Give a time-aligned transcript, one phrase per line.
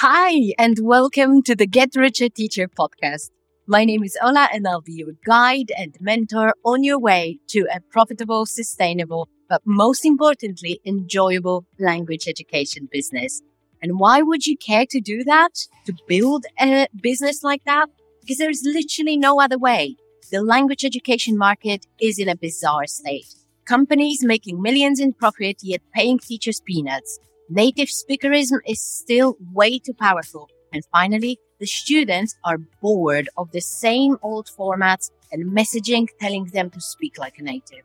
[0.00, 3.30] Hi, and welcome to the Get Richer Teacher podcast.
[3.66, 7.66] My name is Ola, and I'll be your guide and mentor on your way to
[7.74, 13.42] a profitable, sustainable, but most importantly, enjoyable language education business.
[13.82, 15.66] And why would you care to do that?
[15.86, 17.88] To build a business like that?
[18.20, 19.96] Because there's literally no other way.
[20.30, 23.34] The language education market is in a bizarre state.
[23.64, 27.18] Companies making millions in profit, yet paying teachers peanuts
[27.50, 30.50] Native speakerism is still way too powerful.
[30.70, 36.68] And finally, the students are bored of the same old formats and messaging telling them
[36.68, 37.84] to speak like a native.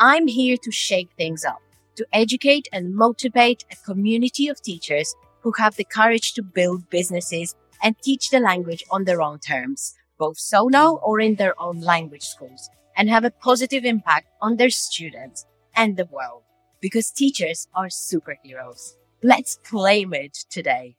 [0.00, 1.60] I'm here to shake things up,
[1.94, 7.54] to educate and motivate a community of teachers who have the courage to build businesses
[7.80, 12.24] and teach the language on their own terms, both solo or in their own language
[12.24, 15.46] schools, and have a positive impact on their students
[15.76, 16.42] and the world
[16.80, 18.94] because teachers are superheroes.
[19.22, 20.96] Let's claim it today.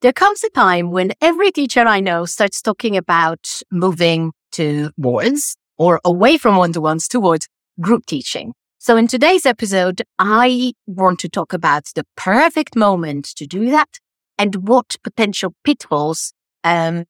[0.00, 5.56] There comes a time when every teacher I know starts talking about moving to towards
[5.76, 7.48] or away from one to ones towards
[7.80, 8.52] group teaching.
[8.78, 13.98] So in today's episode, I want to talk about the perfect moment to do that
[14.38, 17.04] and what potential pitfalls um,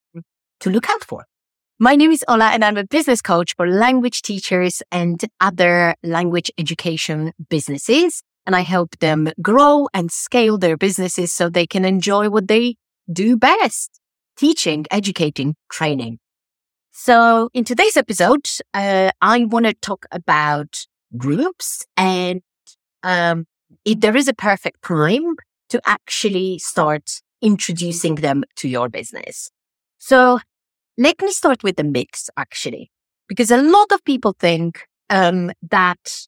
[0.61, 1.28] to look out for.
[1.81, 6.51] My name is Ola and I'm a business coach for language teachers and other language
[6.59, 8.21] education businesses.
[8.47, 12.75] And I help them grow and scale their businesses so they can enjoy what they
[13.13, 14.01] do best,
[14.37, 16.19] teaching, educating, training.
[16.91, 20.85] So in today's episode, uh, I want to talk about
[21.17, 22.43] groups and
[23.05, 23.47] um,
[23.85, 25.37] if there is a perfect time
[25.69, 29.53] to actually start introducing them to your business.
[29.99, 30.41] So
[30.99, 32.91] let me start with the mix, actually,
[33.29, 36.27] because a lot of people think um, that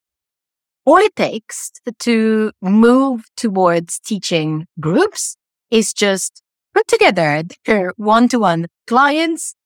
[0.87, 5.37] all it takes to move towards teaching groups
[5.73, 9.57] is just put together their one-to-one clients,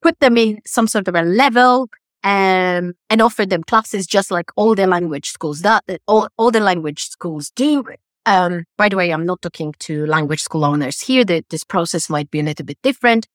[0.00, 1.88] put them in some sort of a level,
[2.24, 6.60] um, and offer them classes just like all the language schools that all, all the
[6.60, 7.84] language schools do.
[8.24, 11.24] Um, by the way, I'm not talking to language school owners here.
[11.24, 13.26] That this process might be a little bit different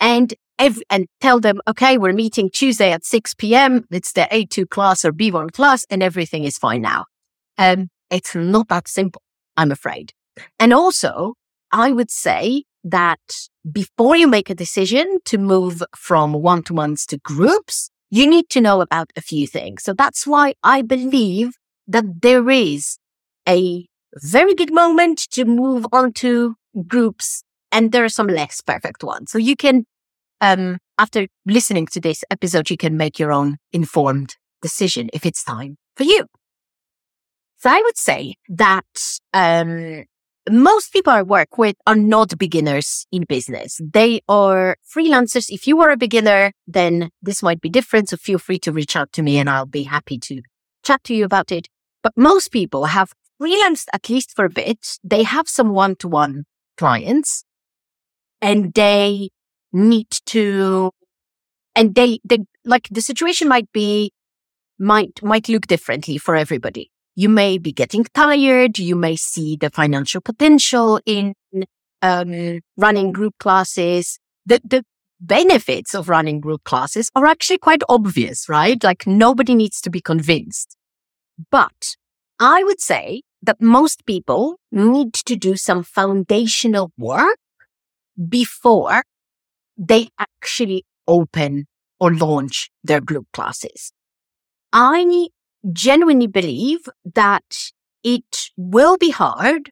[0.00, 0.34] and
[0.88, 3.84] and tell them, okay, we're meeting Tuesday at 6 p.m.
[3.90, 7.06] It's the A2 class or B1 class and everything is fine now.
[7.58, 9.22] Um, it's not that simple,
[9.56, 10.12] I'm afraid.
[10.58, 11.34] And also,
[11.72, 13.20] I would say that
[13.70, 18.48] before you make a decision to move from one to ones to groups, you need
[18.50, 19.82] to know about a few things.
[19.82, 21.54] So that's why I believe
[21.88, 22.98] that there is
[23.48, 26.56] a very good moment to move on to
[26.86, 27.42] groups
[27.74, 29.32] and there are some less perfect ones.
[29.32, 29.84] So you can,
[30.40, 35.44] um, after listening to this episode, you can make your own informed decision if it's
[35.44, 36.24] time for you.
[37.58, 40.04] So I would say that, um,
[40.50, 43.80] most people I work with are not beginners in business.
[43.82, 45.48] They are freelancers.
[45.48, 48.10] If you are a beginner, then this might be different.
[48.10, 50.42] So feel free to reach out to me and I'll be happy to
[50.84, 51.68] chat to you about it.
[52.02, 54.98] But most people have freelanced at least for a bit.
[55.02, 56.44] They have some one to one
[56.76, 57.44] clients
[58.44, 59.30] and they
[59.72, 60.90] need to,
[61.74, 64.12] and they, they, like the situation might be,
[64.78, 66.90] might, might look differently for everybody.
[67.16, 68.78] You may be getting tired.
[68.78, 71.32] You may see the financial potential in,
[72.02, 74.18] um, running group classes.
[74.44, 74.84] The, the
[75.20, 78.82] benefits of running group classes are actually quite obvious, right?
[78.84, 80.76] Like nobody needs to be convinced.
[81.50, 81.96] But
[82.38, 87.38] I would say that most people need to do some foundational work
[88.28, 89.02] before
[89.76, 91.66] they actually open
[92.00, 93.92] or launch their group classes.
[94.72, 95.28] I
[95.72, 97.70] genuinely believe that
[98.02, 99.70] it will be hard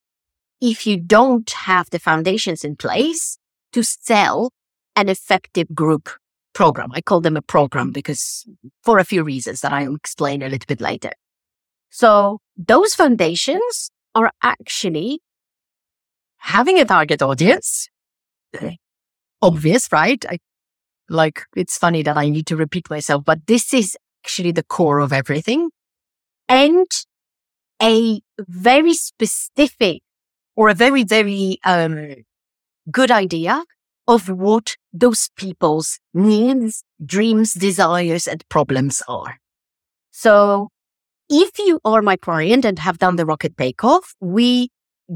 [0.60, 3.38] if you don't have the foundations in place
[3.72, 4.52] to sell
[4.94, 6.08] an effective group
[6.54, 6.91] program.
[6.92, 8.47] I call them a program because
[8.82, 11.12] for a few reasons that I'll explain a little bit later.
[11.91, 15.20] So those foundations are actually
[16.37, 17.88] having a target audience
[19.40, 20.25] obvious, right?
[20.28, 20.38] I,
[21.08, 25.00] like, it's funny that I need to repeat myself, but this is actually the core
[25.00, 25.70] of everything.
[26.49, 26.87] And
[27.82, 30.02] a very specific
[30.56, 32.14] or a very, very, um,
[32.90, 33.64] good idea
[34.08, 39.38] of what those people's needs, dreams, desires, and problems are.
[40.10, 40.69] So
[41.28, 44.70] if you are my client and have done the rocket takeoff, we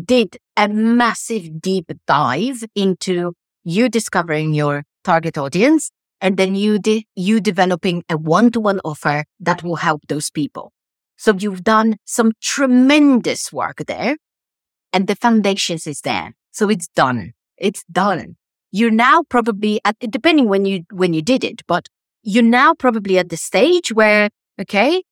[0.04, 3.32] did a massive deep dive into
[3.64, 5.90] you discovering your target audience
[6.20, 10.72] and then you de- you developing a one-to-one offer that will help those people.
[11.16, 14.16] So you've done some tremendous work there
[14.92, 16.34] and the foundations is there.
[16.52, 17.32] So it's done.
[17.58, 18.36] It's done.
[18.70, 21.88] You're now probably at, depending when you, when you did it, but
[22.22, 25.02] you're now probably at the stage where, okay,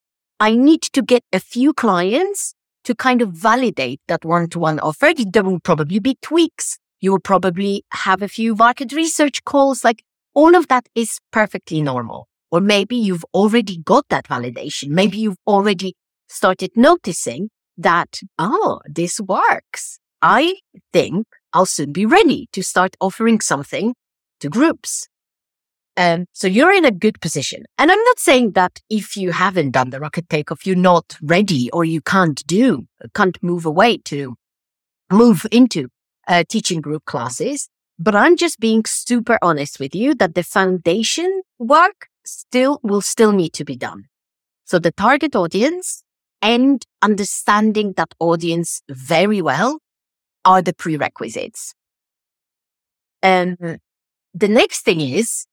[0.40, 2.54] I need to get a few clients
[2.84, 5.12] to kind of validate that one to one offer.
[5.14, 6.78] There will probably be tweaks.
[7.00, 9.84] You will probably have a few market research calls.
[9.84, 10.02] Like
[10.34, 12.28] all of that is perfectly normal.
[12.50, 14.88] Or maybe you've already got that validation.
[14.88, 15.94] Maybe you've already
[16.28, 19.98] started noticing that, oh, this works.
[20.22, 20.56] I
[20.92, 23.94] think I'll soon be ready to start offering something
[24.40, 25.08] to groups.
[25.96, 27.64] Um, so you're in a good position.
[27.78, 31.70] And I'm not saying that if you haven't done the rocket takeoff, you're not ready
[31.70, 34.34] or you can't do, can't move away to
[35.12, 35.88] move into
[36.26, 37.68] uh, teaching group classes.
[37.98, 43.30] But I'm just being super honest with you that the foundation work still will still
[43.30, 44.04] need to be done.
[44.64, 46.02] So the target audience
[46.42, 49.78] and understanding that audience very well
[50.44, 51.74] are the prerequisites.
[53.22, 53.78] And
[54.34, 55.46] the next thing is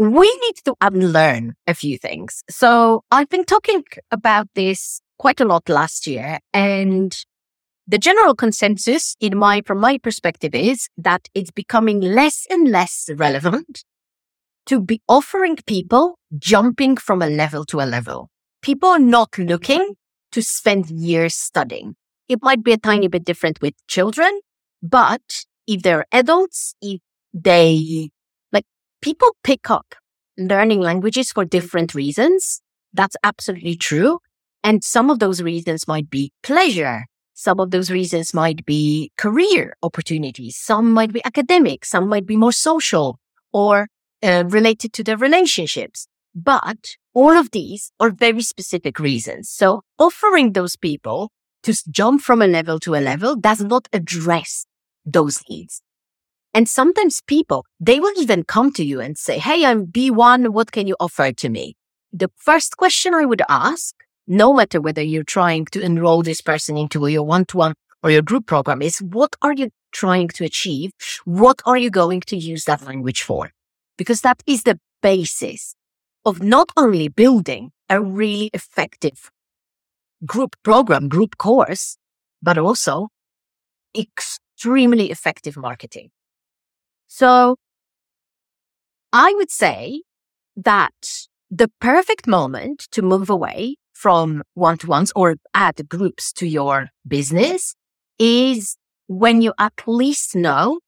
[0.00, 2.42] we need to unlearn a few things.
[2.48, 7.14] So I've been talking about this quite a lot last year and
[7.86, 13.10] the general consensus in my, from my perspective is that it's becoming less and less
[13.14, 13.84] relevant
[14.64, 18.30] to be offering people jumping from a level to a level.
[18.62, 19.96] People are not looking
[20.32, 21.94] to spend years studying.
[22.26, 24.40] It might be a tiny bit different with children,
[24.82, 27.02] but if they're adults, if
[27.34, 28.08] they
[29.00, 29.94] people pick up
[30.36, 32.62] learning languages for different reasons.
[32.92, 34.18] That's absolutely true.
[34.62, 37.06] And some of those reasons might be pleasure.
[37.34, 40.56] Some of those reasons might be career opportunities.
[40.56, 41.84] Some might be academic.
[41.84, 43.18] Some might be more social
[43.52, 43.88] or
[44.22, 46.06] uh, related to their relationships.
[46.34, 49.48] But all of these are very specific reasons.
[49.48, 51.30] So offering those people
[51.62, 54.66] to jump from a level to a level does not address
[55.04, 55.82] those needs.
[56.52, 60.48] And sometimes people, they will even come to you and say, Hey, I'm B1.
[60.48, 61.76] What can you offer to me?
[62.12, 63.94] The first question I would ask,
[64.26, 68.10] no matter whether you're trying to enroll this person into your one to one or
[68.10, 70.92] your group program is what are you trying to achieve?
[71.24, 73.52] What are you going to use that language for?
[73.96, 75.74] Because that is the basis
[76.24, 79.30] of not only building a really effective
[80.26, 81.96] group program, group course,
[82.42, 83.08] but also
[83.96, 86.10] extremely effective marketing.
[87.12, 87.56] So
[89.12, 90.02] I would say
[90.56, 96.46] that the perfect moment to move away from one to ones or add groups to
[96.46, 97.74] your business
[98.18, 98.76] is
[99.08, 100.78] when you at least know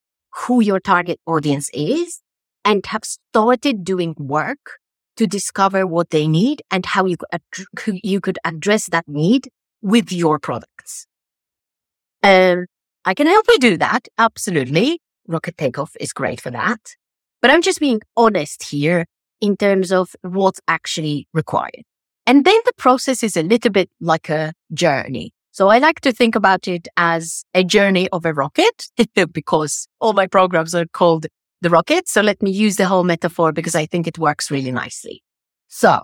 [0.47, 2.21] who your target audience is
[2.65, 4.79] and have started doing work
[5.17, 7.17] to discover what they need and how you
[7.77, 9.49] could, you could address that need
[9.83, 11.07] with your products.
[12.23, 12.67] Um,
[13.05, 14.07] I can help you do that.
[14.17, 15.02] Absolutely.
[15.27, 16.97] Rocket Takeoff is great for that.
[17.41, 19.07] But I'm just being honest here
[19.41, 21.83] in terms of what's actually required.
[22.27, 25.33] And then the process is a little bit like a journey.
[25.51, 28.89] So I like to think about it as a journey of a rocket
[29.33, 31.27] because all my programs are called
[31.61, 32.09] the rocket.
[32.09, 35.23] So let me use the whole metaphor because I think it works really nicely.
[35.69, 36.01] So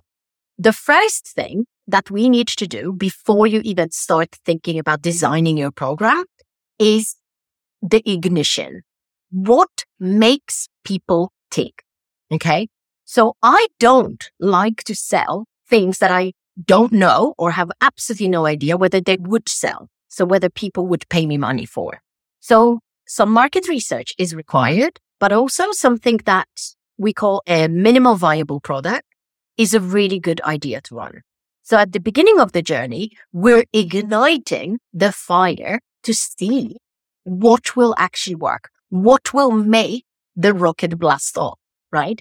[0.58, 5.56] the first thing that we need to do before you even start thinking about designing
[5.56, 6.24] your program
[6.78, 7.16] is
[7.80, 8.82] the ignition
[9.30, 11.82] what makes people tick.
[12.32, 12.68] Okay.
[13.04, 16.32] So I don't like to sell things that I
[16.62, 19.88] don't know or have absolutely no idea whether they would sell.
[20.08, 22.00] So whether people would pay me money for.
[22.40, 26.48] So some market research is required, but also something that
[26.98, 29.04] we call a minimal viable product
[29.56, 31.20] is a really good idea to run.
[31.62, 36.76] So at the beginning of the journey, we're igniting the fire to see
[37.24, 40.04] what will actually work what will make
[40.36, 41.58] the rocket blast off,
[41.92, 42.20] right?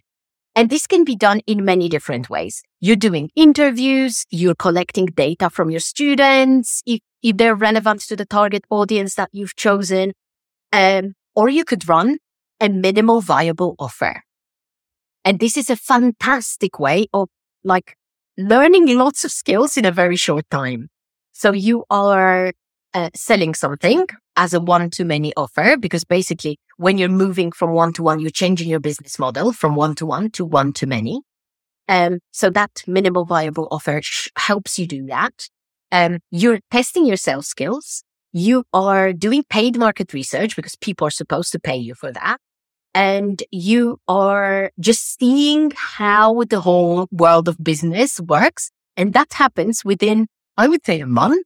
[0.56, 2.64] And this can be done in many different ways.
[2.80, 8.26] You're doing interviews, you're collecting data from your students, if, if they're relevant to the
[8.26, 10.14] target audience that you've chosen.
[10.74, 12.18] Um, or you could run
[12.60, 14.24] a minimal viable offer.
[15.24, 17.30] And this is a fantastic way of
[17.64, 17.96] like
[18.38, 20.90] learning lots of skills in a very short time.
[21.34, 22.54] So you are
[22.96, 27.72] uh, selling something as a one to many offer because basically when you're moving from
[27.72, 30.88] one to one, you're changing your business model from one to one to one to
[30.88, 31.22] many.
[31.89, 35.50] Um, so that minimal viable offer sh- helps you do that.
[35.91, 38.03] Um, you're testing your sales skills.
[38.32, 42.38] You are doing paid market research because people are supposed to pay you for that.
[42.94, 48.72] And you are just seeing how the whole world of business works.
[48.96, 50.27] And that happens within
[50.58, 51.46] I would say a month.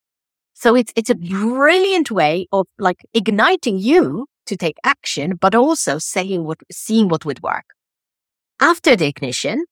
[0.61, 5.97] So it's, it's a brilliant way of like igniting you to take action, but also
[5.97, 7.65] saying what, seeing what would work.
[8.59, 9.65] After the ignition,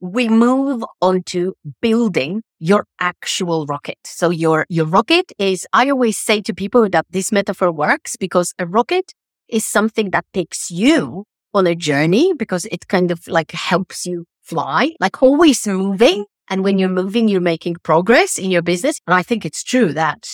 [0.00, 3.98] we move on to building your actual rocket.
[4.04, 8.54] So your, your rocket is, I always say to people that this metaphor works because
[8.58, 9.12] a rocket
[9.48, 11.22] is something that takes you
[11.54, 16.24] on a journey because it kind of like helps you fly, like always moving.
[16.50, 19.00] And when you're moving, you're making progress in your business.
[19.06, 20.28] And I think it's true that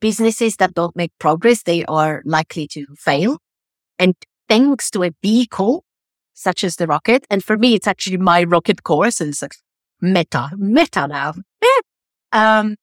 [0.00, 3.38] businesses that don't make progress, they are likely to fail.
[3.98, 4.14] And
[4.48, 5.84] thanks to a vehicle
[6.34, 7.24] such as the rocket.
[7.30, 9.20] And for me, it's actually my rocket course.
[9.20, 9.54] And it's like
[10.00, 11.34] meta, meta now.
[12.32, 12.76] um,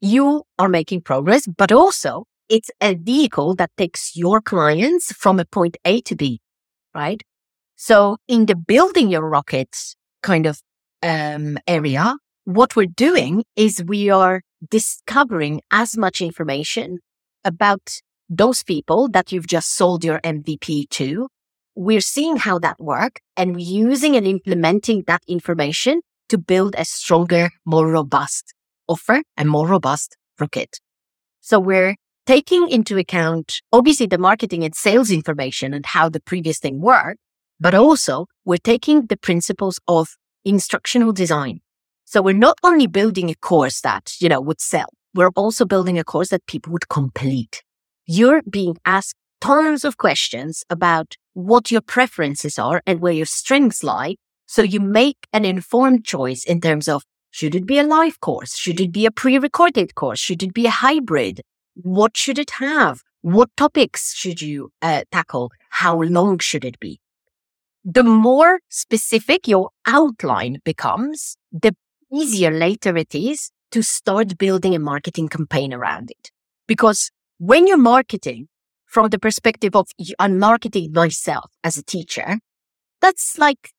[0.00, 5.44] you are making progress, but also it's a vehicle that takes your clients from a
[5.44, 6.40] point A to B,
[6.94, 7.22] right?
[7.76, 10.60] So in the building your rockets kind of
[11.02, 16.98] um, area, what we're doing is we are discovering as much information
[17.44, 21.28] about those people that you've just sold your MVP to.
[21.74, 27.50] We're seeing how that work and using and implementing that information to build a stronger,
[27.64, 28.54] more robust
[28.88, 30.78] offer and more robust rocket.
[31.40, 31.96] So we're
[32.26, 37.20] taking into account obviously the marketing and sales information and how the previous thing worked,
[37.58, 41.60] but also we're taking the principles of instructional design.
[42.14, 45.98] So we're not only building a course that, you know, would sell, we're also building
[45.98, 47.64] a course that people would complete.
[48.06, 53.82] You're being asked tons of questions about what your preferences are and where your strengths
[53.82, 54.14] lie.
[54.46, 57.02] So you make an informed choice in terms of
[57.32, 58.56] should it be a live course?
[58.56, 60.20] Should it be a pre-recorded course?
[60.20, 61.40] Should it be a hybrid?
[61.74, 63.02] What should it have?
[63.22, 65.50] What topics should you uh, tackle?
[65.68, 67.00] How long should it be?
[67.84, 71.74] The more specific your outline becomes, the
[72.14, 76.30] easier later it is to start building a marketing campaign around it.
[76.66, 78.48] Because when you're marketing
[78.86, 82.38] from the perspective of I'm marketing myself as a teacher,
[83.00, 83.72] that's like,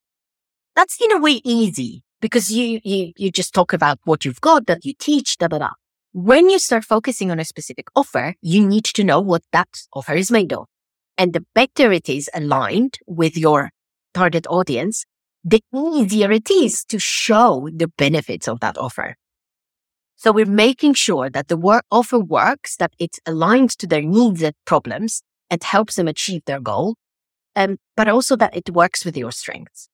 [0.76, 4.68] that's in a way easy because you, you, you just talk about what you've got
[4.68, 5.70] that you teach, da, da, da.
[6.12, 10.14] When you start focusing on a specific offer, you need to know what that offer
[10.14, 10.68] is made of.
[11.18, 13.70] And the better it is aligned with your
[14.14, 15.06] target audience,
[15.46, 19.16] the easier it is to show the benefits of that offer.
[20.16, 24.42] So we're making sure that the work offer works, that it's aligned to their needs
[24.42, 25.22] and problems
[25.52, 26.96] and helps them achieve their goal.
[27.56, 29.88] Um, but also that it works with your strengths.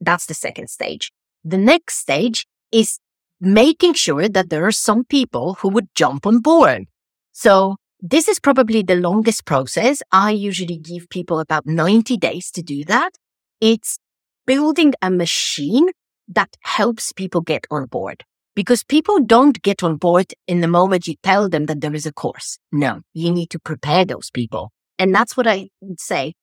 [0.00, 1.10] That's the second stage.
[1.42, 2.98] The next stage is
[3.40, 6.84] making sure that there are some people who would jump on board.
[7.32, 10.02] So this is probably the longest process.
[10.12, 13.12] I usually give people about 90 days to do that.
[13.60, 13.98] It's
[14.46, 15.88] building a machine
[16.28, 18.24] that helps people get on board
[18.54, 22.06] because people don't get on board in the moment you tell them that there is
[22.06, 22.58] a course.
[22.72, 24.70] No, you need to prepare those people.
[24.98, 26.34] And that's what I would say.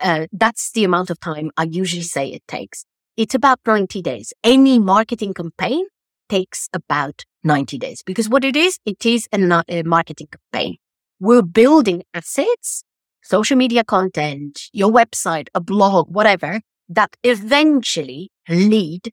[0.00, 2.84] Uh, that's the amount of time I usually say it takes.
[3.16, 4.32] It's about 90 days.
[4.42, 5.86] Any marketing campaign
[6.28, 10.76] takes about 90 days because what it is, it is a, a marketing campaign.
[11.20, 12.82] We're building assets,
[13.22, 19.10] social media content, your website, a blog, whatever that eventually lead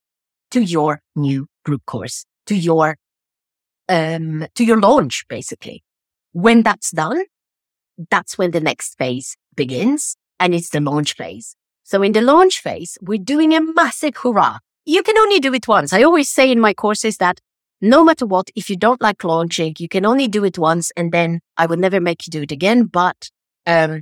[0.51, 2.97] to your new group course, to your,
[3.87, 5.83] um, to your launch, basically.
[6.33, 7.23] When that's done,
[8.09, 11.55] that's when the next phase begins and it's the launch phase.
[11.83, 15.67] So in the launch phase, we're doing a massive hurrah you can only do it
[15.67, 15.93] once.
[15.93, 17.39] I always say in my courses that
[17.81, 21.11] no matter what, if you don't like launching, you can only do it once and
[21.11, 22.85] then I would never make you do it again.
[22.85, 23.29] But,
[23.65, 24.01] um,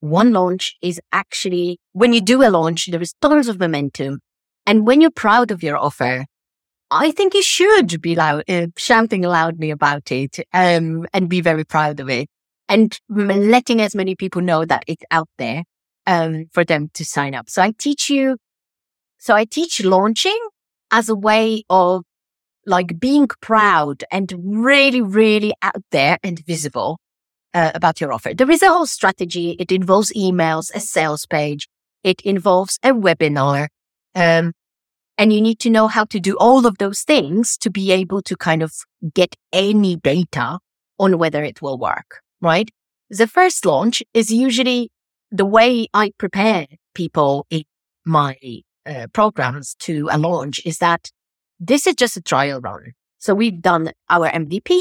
[0.00, 4.20] one launch is actually when you do a launch, there is tons of momentum.
[4.66, 6.26] And when you're proud of your offer,
[6.90, 11.64] I think you should be loud, uh, shouting loudly about it, um, and be very
[11.64, 12.28] proud of it
[12.68, 15.64] and letting as many people know that it's out there,
[16.06, 17.48] um, for them to sign up.
[17.48, 18.36] So I teach you
[19.18, 20.38] so I teach launching
[20.92, 22.04] as a way of
[22.66, 26.98] like being proud and really, really out there and visible
[27.56, 28.34] uh, about your offer.
[28.34, 29.56] There is a whole strategy.
[29.58, 31.68] It involves emails, a sales page.
[32.04, 33.68] It involves a webinar.
[34.14, 34.52] Um,
[35.16, 38.20] and you need to know how to do all of those things to be able
[38.22, 38.74] to kind of
[39.14, 40.58] get any data
[40.98, 42.70] on whether it will work, right?
[43.08, 44.90] The first launch is usually
[45.30, 47.62] the way I prepare people in
[48.04, 48.36] my
[48.84, 51.10] uh, programs to a launch is that
[51.58, 52.92] this is just a trial run.
[53.16, 54.80] So we've done our MVP,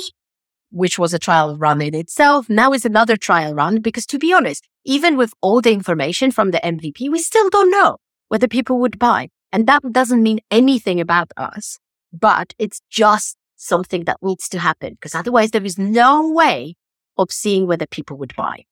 [0.75, 2.50] which was a trial run in itself.
[2.50, 6.51] Now is another trial run because to be honest, even with all the information from
[6.51, 7.96] the MVP, we still don't know
[8.27, 9.29] whether people would buy.
[9.53, 11.79] And that doesn't mean anything about us,
[12.12, 16.75] but it's just something that needs to happen because otherwise there is no way
[17.17, 18.65] of seeing whether people would buy.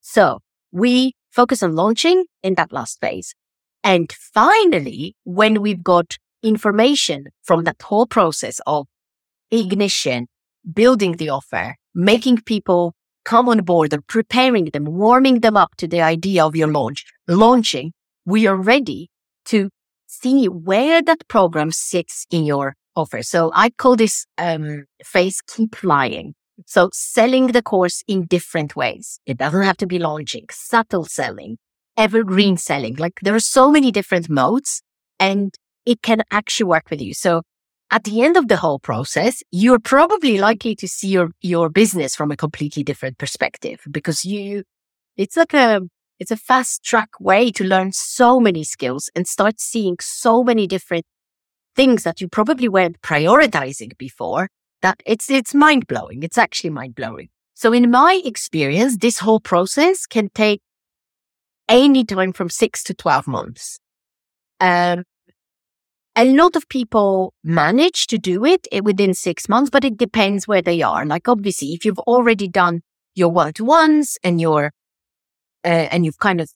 [0.00, 0.38] So
[0.72, 3.34] we focus on launching in that last phase.
[3.82, 8.86] And finally, when we've got information from that whole process of
[9.50, 10.28] ignition,
[10.72, 12.94] building the offer, making people
[13.24, 17.04] come on board and preparing them, warming them up to the idea of your launch,
[17.26, 17.92] launching,
[18.26, 19.08] we are ready
[19.46, 19.70] to
[20.06, 23.22] see where that program sits in your offer.
[23.22, 26.34] So I call this um, phase keep flying.
[26.66, 29.18] So selling the course in different ways.
[29.26, 31.58] It doesn't have to be launching, subtle selling,
[31.96, 32.94] evergreen selling.
[32.94, 34.82] Like there are so many different modes
[35.18, 35.52] and
[35.84, 37.12] it can actually work with you.
[37.12, 37.42] So
[37.90, 42.16] at the end of the whole process, you're probably likely to see your, your business
[42.16, 44.64] from a completely different perspective because you,
[45.16, 45.80] it's like a,
[46.18, 50.66] it's a fast track way to learn so many skills and start seeing so many
[50.66, 51.04] different
[51.76, 54.48] things that you probably weren't prioritizing before
[54.82, 56.22] that it's, it's mind blowing.
[56.22, 57.28] It's actually mind blowing.
[57.54, 60.60] So in my experience, this whole process can take
[61.68, 63.78] any time from six to 12 months.
[64.60, 65.04] Um,
[66.16, 70.62] a lot of people manage to do it within six months, but it depends where
[70.62, 71.04] they are.
[71.04, 72.82] Like obviously, if you've already done
[73.14, 74.72] your one-to-ones and your
[75.64, 76.50] uh, and you've kind of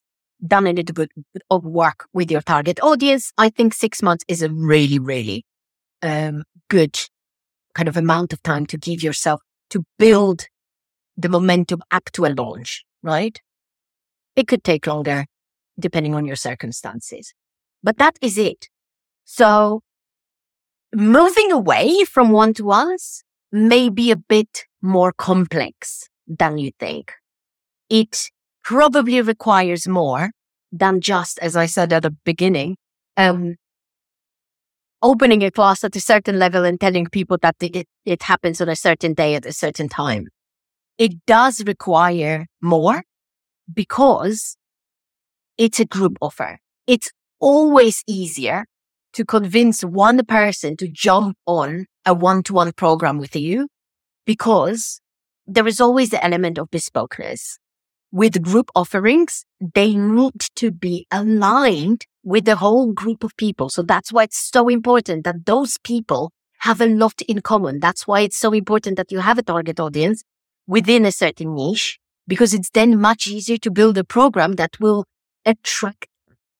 [0.46, 1.10] done a little bit
[1.50, 5.44] of work with your target audience, I think six months is a really, really
[6.02, 6.98] um, good
[7.74, 10.46] kind of amount of time to give yourself to build
[11.16, 13.40] the momentum up to a launch, right?
[14.36, 15.26] It could take longer
[15.78, 17.34] depending on your circumstances,
[17.82, 18.68] but that is it.
[19.30, 19.82] So
[20.94, 27.12] moving away from one to ones may be a bit more complex than you think.
[27.90, 28.30] It
[28.64, 30.30] probably requires more
[30.73, 32.78] than just, as I said at the beginning,
[33.18, 33.56] um,
[35.02, 38.70] opening a class at a certain level and telling people that it, it happens on
[38.70, 40.28] a certain day at a certain time.
[40.97, 43.02] It does require more
[43.73, 44.56] because
[45.58, 46.60] it's a group offer.
[46.86, 47.10] It's
[47.41, 48.64] always easier
[49.12, 53.68] to convince one person to jump on a one to one program with you
[54.26, 55.00] because
[55.47, 57.58] there is always the element of bespokeness.
[58.10, 63.68] With group offerings, they need to be aligned with the whole group of people.
[63.68, 67.80] So that's why it's so important that those people have a lot in common.
[67.80, 70.25] That's why it's so important that you have a target audience
[70.66, 75.04] within a certain niche, because it's then much easier to build a program that will
[75.47, 76.06] attract,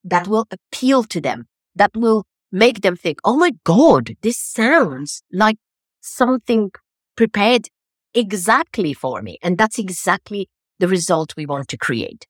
[0.05, 5.23] that will appeal to them, that will make them think, oh my God, this sounds
[5.33, 5.57] like
[6.01, 6.71] something
[7.17, 7.69] prepared
[8.15, 9.39] exactly for me.
[9.43, 12.27] And that's exactly the result we want to create.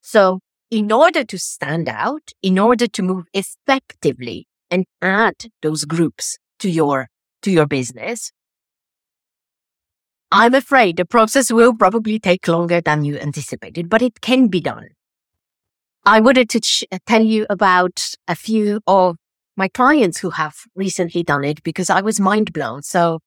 [0.00, 0.40] So
[0.70, 6.70] in order to stand out, in order to move effectively and add those groups to
[6.70, 7.08] your,
[7.42, 8.32] to your business,
[10.32, 14.60] I'm afraid the process will probably take longer than you anticipated, but it can be
[14.60, 14.88] done.
[16.04, 19.16] I wanted to ch- tell you about a few of
[19.56, 22.82] my clients who have recently done it because I was mind blown.
[22.82, 23.20] So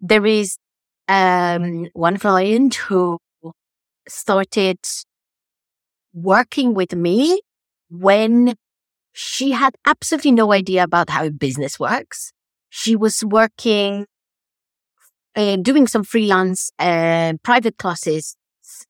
[0.00, 0.56] there is
[1.08, 3.18] um, one client who
[4.08, 4.78] started
[6.12, 7.40] working with me
[7.88, 8.54] when
[9.12, 12.32] she had absolutely no idea about how business works.
[12.68, 14.06] She was working,
[15.34, 18.36] uh, doing some freelance uh, private classes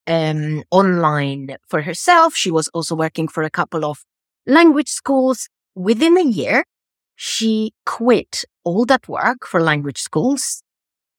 [0.06, 2.34] um, online for herself.
[2.34, 4.04] She was also working for a couple of
[4.46, 5.48] language schools.
[5.74, 6.64] Within a year,
[7.14, 10.62] she quit all that work for language schools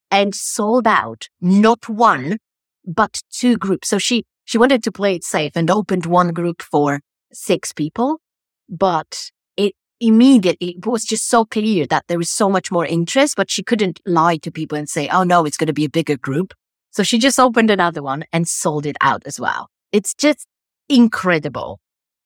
[0.10, 2.38] and sold out not one,
[2.86, 3.90] but two groups.
[3.90, 8.20] So she, she wanted to play it safe and opened one group for six people,
[8.68, 13.36] but it immediately it was just so clear that there was so much more interest,
[13.38, 15.90] but she couldn't lie to people and say, Oh no, it's going to be a
[15.90, 16.54] bigger group.
[16.92, 19.70] So she just opened another one and sold it out as well.
[19.92, 20.46] It's just
[20.90, 21.80] incredible.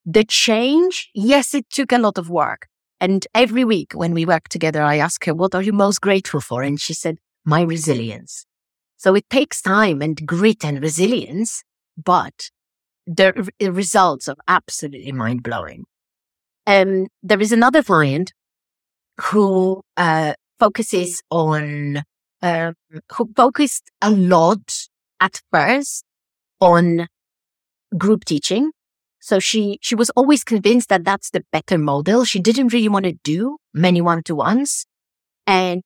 [0.05, 2.67] The change, yes, it took a lot of work,
[2.99, 6.41] and every week when we work together, I ask her, what are you most grateful
[6.41, 6.61] for?
[6.61, 8.45] And she said, my resilience.
[8.97, 11.63] So it takes time and grit and resilience,
[11.97, 12.49] but
[13.07, 15.85] the results are absolutely mind blowing.
[16.67, 18.33] Um, there is another client
[19.21, 22.03] who uh, focuses on,
[22.41, 22.73] uh,
[23.13, 24.87] who focused a lot
[25.19, 26.03] at first
[26.59, 27.07] on
[27.97, 28.71] group teaching
[29.25, 32.25] so she, she was always convinced that that's the better model.
[32.25, 34.85] She didn't really want to do many one-to-ones.
[35.47, 35.81] And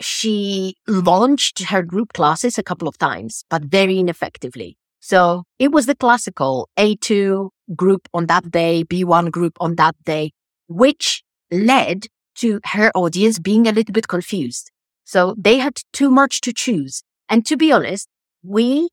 [0.00, 4.78] she launched her group classes a couple of times, but very ineffectively.
[5.00, 10.32] So it was the classical A2 group on that day, B1 group on that day,
[10.66, 14.70] which led to her audience being a little bit confused.
[15.04, 17.02] So they had too much to choose.
[17.28, 18.08] And to be honest,
[18.42, 18.88] we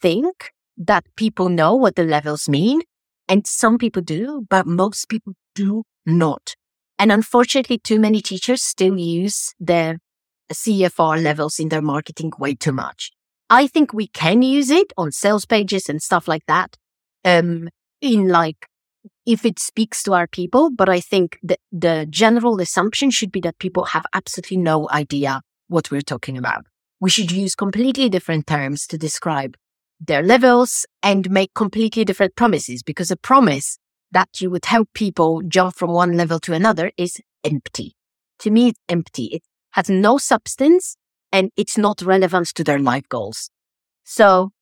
[0.00, 2.82] think that people know what the levels mean.
[3.28, 6.54] And some people do, but most people do not.
[6.98, 9.98] And unfortunately, too many teachers still use the
[10.52, 13.10] CEFR levels in their marketing way too much.
[13.50, 16.76] I think we can use it on sales pages and stuff like that.
[17.24, 17.68] Um,
[18.00, 18.66] in like,
[19.26, 23.40] if it speaks to our people, but I think that the general assumption should be
[23.40, 26.66] that people have absolutely no idea what we're talking about.
[27.00, 29.56] We should use completely different terms to describe
[30.06, 33.78] their levels and make completely different promises because a promise
[34.12, 37.96] that you would help people jump from one level to another is empty.
[38.40, 39.24] To me, it's empty.
[39.26, 40.96] It has no substance
[41.32, 43.50] and it's not relevant to their life goals.
[44.04, 44.52] So,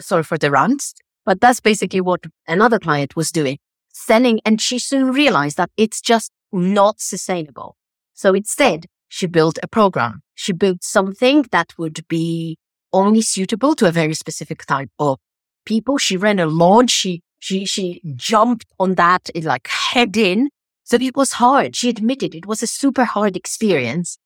[0.00, 0.92] sorry for the rant,
[1.24, 3.58] but that's basically what another client was doing,
[3.92, 4.40] selling.
[4.44, 7.76] And she soon realized that it's just not sustainable.
[8.12, 10.22] So instead, she built a program.
[10.34, 12.58] She built something that would be
[12.92, 15.18] only suitable to a very specific type of
[15.64, 15.98] people.
[15.98, 16.90] She ran a launch.
[16.90, 20.50] She, she, she jumped on that eh, like head in.
[20.84, 21.76] So it was hard.
[21.76, 24.18] She admitted it was a super hard experience,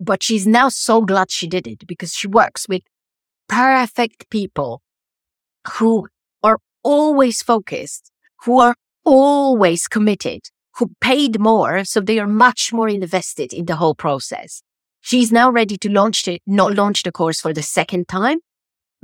[0.00, 2.82] but she's now so glad she did it because she works with
[3.48, 4.80] perfect people
[5.74, 6.08] who
[6.42, 8.10] are always focused,
[8.44, 10.40] who are always committed,
[10.76, 11.84] who paid more.
[11.84, 14.62] So they are much more invested in the whole process.
[15.04, 18.38] She's now ready to launch it, not launch the course for the second time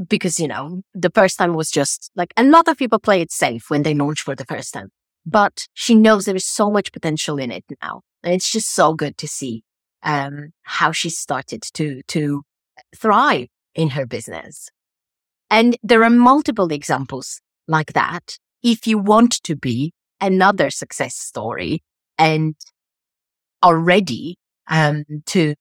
[0.08, 3.30] because, you know, the first time was just like a lot of people play it
[3.30, 4.88] safe when they launch for the first time,
[5.26, 8.00] but she knows there is so much potential in it now.
[8.22, 9.62] And it's just so good to see,
[10.02, 12.44] um, how she started to, to
[12.96, 14.70] thrive in her business.
[15.50, 18.38] And there are multiple examples like that.
[18.62, 21.82] If you want to be another success story
[22.16, 22.54] and
[23.62, 25.56] are ready um, to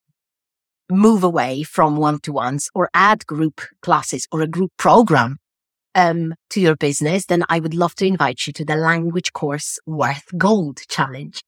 [0.90, 5.38] move away from one to ones or add group classes or a group program
[5.96, 9.80] um, to your business, then I would love to invite you to the language course
[9.86, 11.42] worth gold challenge.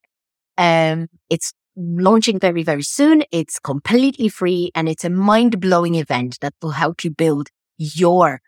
[0.58, 3.24] Um, it's launching very, very soon.
[3.32, 8.42] It's completely free and it's a mind blowing event that will help you build your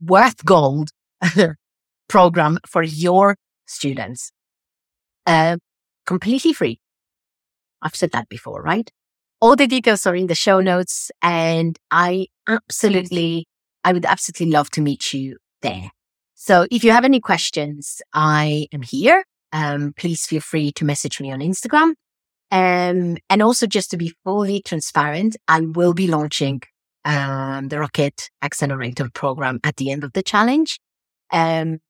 [0.00, 0.90] worth gold
[2.08, 4.32] program for your students.
[5.26, 5.56] Uh,
[6.06, 6.80] completely free.
[7.80, 8.90] I've said that before, right?
[9.42, 13.48] All the details are in the show notes and I absolutely,
[13.82, 15.90] I would absolutely love to meet you there.
[16.36, 19.24] So if you have any questions, I am here.
[19.52, 21.94] Um, please feel free to message me on Instagram.
[22.52, 26.62] Um, and also just to be fully transparent, I will be launching,
[27.04, 30.78] um, the Rocket Accelerator program at the end of the challenge.
[31.32, 31.80] Um,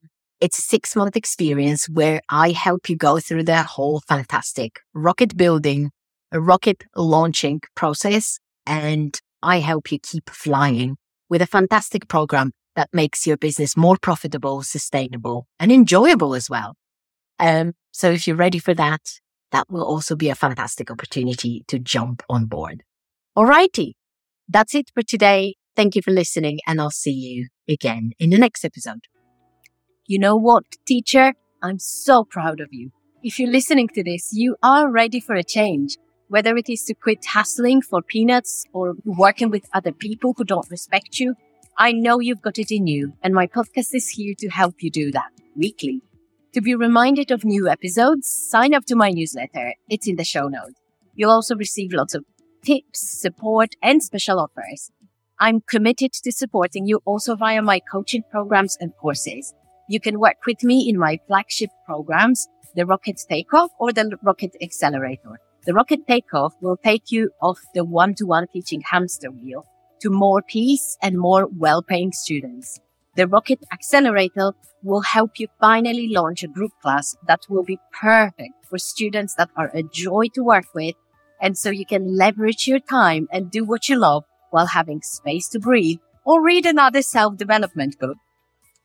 [0.41, 5.37] it's a six month experience where I help you go through the whole fantastic rocket
[5.37, 5.91] building
[6.33, 10.97] a rocket launching process and I help you keep flying
[11.29, 16.75] with a fantastic program that makes your business more profitable, sustainable and enjoyable as well.
[17.38, 21.79] Um, so if you're ready for that, that will also be a fantastic opportunity to
[21.79, 22.83] jump on board.
[23.37, 23.92] Alrighty.
[24.49, 25.57] That's it for today.
[25.77, 29.07] Thank you for listening and I'll see you again in the next episode.
[30.07, 31.35] You know what, teacher?
[31.62, 32.90] I'm so proud of you.
[33.23, 35.97] If you're listening to this, you are ready for a change
[36.33, 40.71] whether it is to quit hustling for peanuts or working with other people who don't
[40.71, 41.35] respect you,
[41.77, 44.90] I know you've got it in you, and my podcast is here to help you
[44.90, 46.01] do that weekly.
[46.55, 49.75] To be reminded of new episodes, sign up to my newsletter.
[49.90, 50.81] It's in the show notes.
[51.14, 52.25] You'll also receive lots of
[52.64, 54.90] tips, support, and special offers.
[55.38, 59.53] I'm committed to supporting you also via my coaching programs and courses.
[59.87, 64.57] You can work with me in my flagship programs, the Rocket Takeoff or the Rocket
[64.62, 65.38] Accelerator.
[65.64, 69.64] The rocket takeoff will take you off the one-to-one teaching hamster wheel
[70.01, 72.81] to more peace and more well-paying students.
[73.14, 78.55] The Rocket Accelerator will help you finally launch a group class that will be perfect
[78.68, 80.96] for students that are a joy to work with.
[81.40, 85.48] And so you can leverage your time and do what you love while having space
[85.51, 88.16] to breathe or read another self-development book.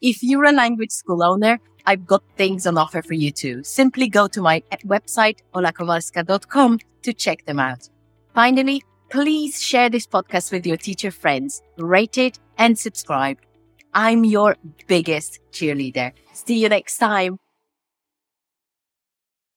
[0.02, 3.64] If you're a language school owner, I've got things on offer for you too.
[3.64, 7.90] Simply go to my website, olakowalska.com to check them out.
[8.36, 13.38] Finally, please share this podcast with your teacher friends, rate it and subscribe.
[13.94, 16.12] I'm your biggest cheerleader.
[16.34, 17.47] See you next time.